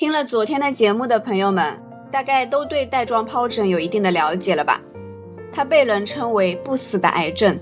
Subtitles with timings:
[0.00, 1.78] 听了昨天的节目的朋友们，
[2.10, 4.80] 大概都对带状疱疹有一定的了解了吧？
[5.52, 7.60] 它被人称为不死的癌症，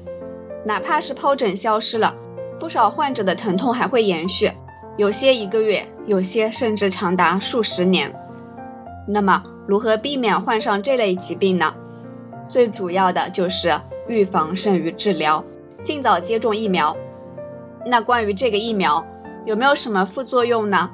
[0.64, 2.14] 哪怕是疱疹消失了，
[2.60, 4.48] 不少患者的疼痛还会延续，
[4.96, 8.14] 有些一个月，有些甚至长达数十年。
[9.08, 11.74] 那么，如何避免患上这类疾病呢？
[12.48, 13.74] 最主要的就是
[14.06, 15.44] 预防胜于治疗，
[15.82, 16.96] 尽早接种疫苗。
[17.84, 19.04] 那关于这个疫苗，
[19.44, 20.88] 有没有什么副作用呢？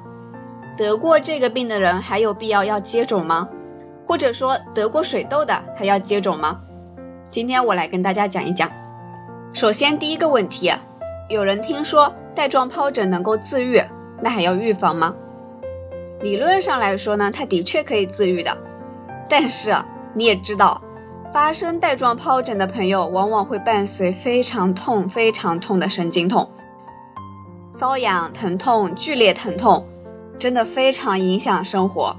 [0.77, 3.47] 得过这个病的人还有必要要接种吗？
[4.05, 6.59] 或者说得过水痘的还要接种吗？
[7.29, 8.69] 今天我来跟大家讲一讲。
[9.53, 10.71] 首先第一个问题，
[11.29, 13.81] 有人听说带状疱疹能够自愈，
[14.21, 15.15] 那还要预防吗？
[16.21, 18.55] 理论上来说呢，它的确可以自愈的。
[19.29, 19.73] 但是
[20.13, 20.81] 你也知道，
[21.33, 26.49] 发生带状疱疹的朋友往往会伴随非常痛、非常痛的神经痛。
[27.71, 29.85] 瘙痒、疼痛、剧烈疼痛，
[30.37, 32.15] 真的非常影响生活。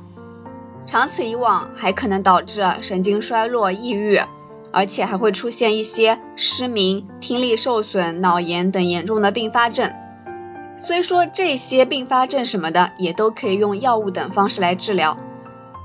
[0.86, 4.20] 长此以往，还可能导致神经衰弱、抑郁，
[4.72, 9.92] 而且还会出现一些失明、听力受损、脑炎等严重的并发症。
[10.76, 15.16] 虽说这些并发症什么的也都可以用药物等方式来治疗，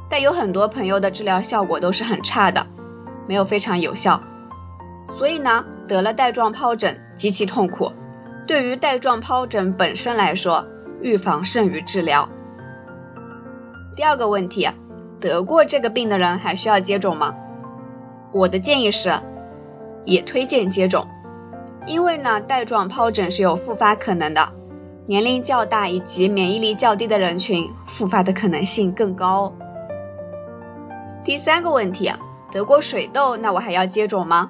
[0.10, 2.68] 但有很多朋友的治疗效果都是很差的，
[3.28, 4.22] 没有非常有效。
[5.18, 7.92] 所以呢，得了带状疱疹极其痛苦。
[8.46, 10.66] 对于带状疱疹本身来说，
[11.02, 12.28] 预防胜于治疗。
[13.96, 14.68] 第二个问题，
[15.20, 17.36] 得过这个病的人还需要接种吗？
[18.32, 19.14] 我的建议是，
[20.06, 21.06] 也推荐接种，
[21.86, 24.48] 因为呢，带状疱疹是有复发可能的，
[25.06, 29.54] 年龄较大以及免疫力较低的人群，复发的可能性更高。
[31.24, 32.12] 第三个问题，
[32.52, 34.50] 得过水痘，那我还要接种吗？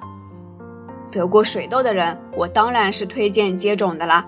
[1.10, 4.24] 得过水痘的人，我当然是推荐接种的啦。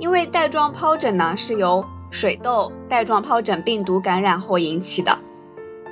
[0.00, 5.16] 因为带状疱疹呢是由水痘带状疱疹病毒感染后引起的。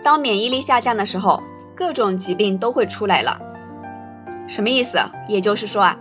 [0.02, 1.42] 当免疫力下降的时候，
[1.76, 3.38] 各种疾病都会出来了。
[4.46, 4.98] 什么意思？
[5.28, 5.96] 也就是说啊，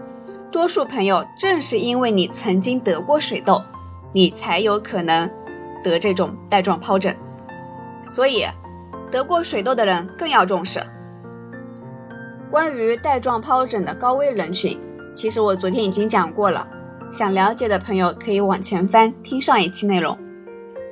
[0.49, 3.61] 多数朋友正是因为你曾经得过水痘，
[4.13, 5.29] 你才有可能
[5.83, 7.13] 得这种带状疱疹。
[8.03, 8.45] 所以，
[9.11, 10.79] 得过水痘的人更要重视。
[12.49, 14.79] 关于带状疱疹的高危人群，
[15.13, 16.65] 其实我昨天已经讲过了，
[17.09, 20.17] 想了解的朋友可以往前翻听上一期内容。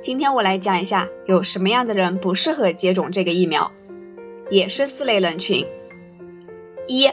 [0.02, 3.70] 今天我来讲一下有什么样的人不适合接种这个疫苗，
[4.50, 5.66] 也是四类人群：
[6.86, 7.08] 一、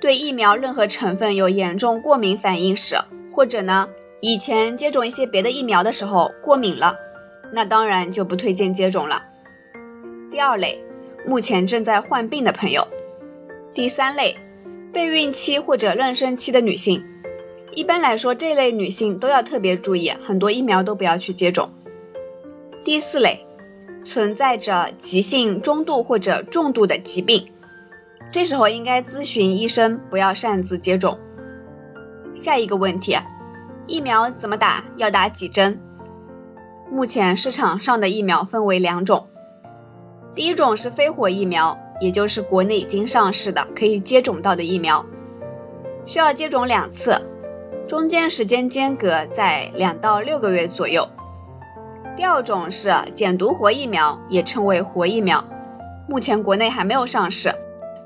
[0.00, 2.96] 对疫苗任何成分有严重过敏反应时，
[3.32, 3.88] 或者呢
[4.20, 6.96] 以前接种一些别的疫苗的时候过敏了，
[7.52, 9.22] 那当然就不推荐接种了。
[10.30, 10.80] 第二类，
[11.26, 12.86] 目前正在患病的朋友。
[13.74, 14.36] 第三类，
[14.92, 17.04] 备孕期或者妊娠期的女性，
[17.76, 21.68] 一般来说，这类女性都要特别注意，很多疫苗都不要去接种。
[22.82, 23.46] 第四类，
[24.02, 27.46] 存在着急性中度或者重度的疾病，
[28.32, 31.18] 这时候应该咨询医生，不要擅自接种。
[32.34, 33.14] 下一个问题，
[33.86, 34.82] 疫苗怎么打？
[34.96, 35.78] 要打几针？
[36.90, 39.26] 目前市场上的疫苗分为两种，
[40.34, 41.78] 第一种是非活疫苗。
[41.98, 45.04] 也就是国内已经上市的可以接种到的疫苗，
[46.04, 47.18] 需要接种两次，
[47.86, 51.08] 中间时间间隔在两到六个月左右。
[52.16, 55.44] 第二种是减毒活疫苗，也称为活疫苗，
[56.08, 57.54] 目前国内还没有上市，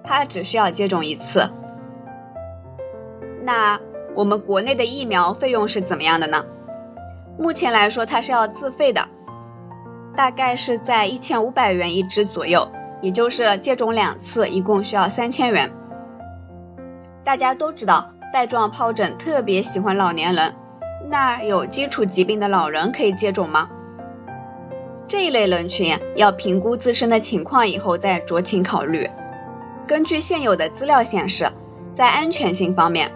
[0.04, 1.48] 它只需要接种一次。
[3.42, 3.80] 那
[4.14, 6.44] 我们国内的疫苗费用是怎么样的呢？
[7.38, 9.08] 目前来说它是要自费的，
[10.14, 12.68] 大概是在一千五百元一支左右。
[13.00, 15.72] 也就是接种两次，一共需要三千元。
[17.24, 20.54] 大家都知道，带状疱疹特别喜欢老年人，
[21.08, 23.68] 那有基础疾病的老人可以接种吗？
[25.08, 29.08] 这一类人群要评估自身的情况以后再酌情考虑。
[29.84, 31.50] 根据现有的资料显示，
[31.92, 33.10] 在安全性方面，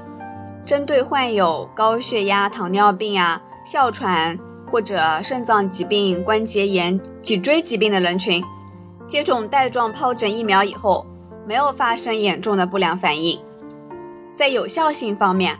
[0.66, 4.36] 针对患有高血压、糖尿病啊、哮喘
[4.72, 8.43] 或者肾脏疾病、关节炎、脊椎疾病的人群。
[9.06, 11.06] 接种带状疱疹疫苗以后，
[11.46, 13.38] 没有发生严重的不良反应。
[14.36, 15.56] 在有效性方面，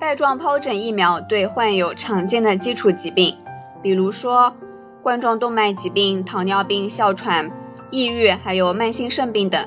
[0.00, 3.36] 带状疱疹疫苗对患有常见的基础疾病，
[3.82, 4.54] 比如说
[5.02, 7.50] 冠状动脉疾病、糖尿病、哮喘、
[7.90, 9.62] 抑郁，还有慢性肾病等，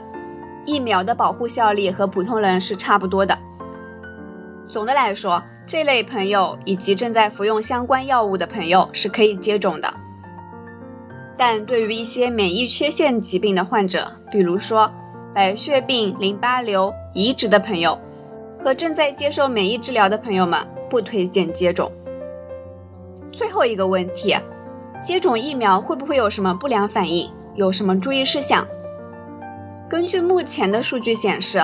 [0.65, 3.37] 疫苗的保护效力和普通人是差不多的。
[4.67, 9.93] 总的来说，这类朋友以及正在服用相关药物的朋友是可以接种的。
[11.37, 14.91] 但对于一些免疫缺陷疾病的患者，比如说
[15.35, 17.97] 白血病、淋巴瘤、移植的朋友，
[18.67, 20.59] 和正在接受免疫治疗的朋友们，
[20.89, 21.89] 不推荐接种。
[23.31, 24.35] 最后一个问题，
[25.01, 27.31] 接种疫苗会不会有什么不良反应？
[27.55, 28.67] 有什么注意事项？
[29.87, 31.63] 根据目前的数据显示，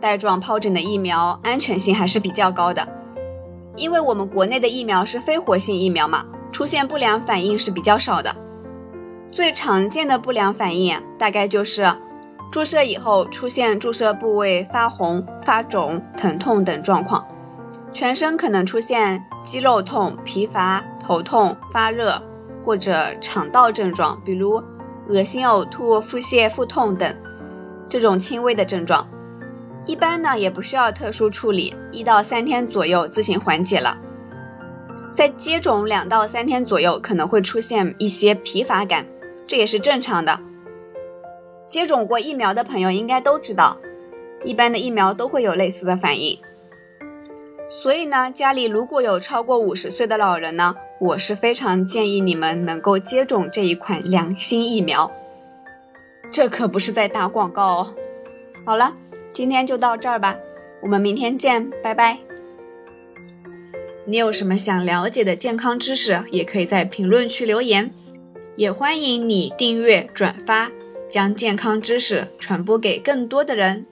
[0.00, 2.84] 带状疱疹的疫苗安全性还是比较高的，
[3.76, 8.34] 因为我们国内的疫苗是非活性疫苗嘛，出现不良反应是比较少的。
[9.30, 11.88] 最常见的不良反应大概就是
[12.50, 17.24] 注射以后出现注射部位发红、发肿、疼痛等状况，
[17.92, 22.20] 全身可能出现肌肉痛、疲乏、头痛、发热
[22.64, 24.62] 或者肠道症状，比如
[25.08, 27.14] 恶心、呕吐、腹泻、腹痛等。
[27.88, 29.08] 这种轻微的症状，
[29.86, 33.96] 一般呢也不需要特殊处理，一到三天左右自行缓解了。
[35.14, 39.06] 在接种两到三天左右，可能会出现一些疲乏感，
[39.46, 40.38] 这也是正常的。
[41.70, 43.78] 接种过疫苗的朋友应该都知道，
[44.44, 46.38] 一般的疫苗都会有类似的反应。
[47.70, 55.10] 所以呢，家里如果有超过五十岁的老人呢，我是非常建议你们能够接种这一款良心疫苗。
[56.32, 57.94] 这可不是在打广告哦。
[58.66, 58.94] 好了，
[59.32, 60.36] 今天就到这儿吧，
[60.82, 62.18] 我们明天见，拜拜。
[64.04, 67.92] 你有什么想了解的健康知识，也可以在评论区留言，
[68.56, 70.70] 也欢迎你订阅、转发，
[71.10, 73.84] 将健康知识传播给更多的人。